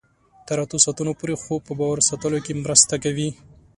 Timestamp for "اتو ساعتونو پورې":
0.63-1.33